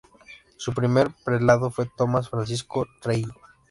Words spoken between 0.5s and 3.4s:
Su primer prelado fue Tomás Francisco Reilly.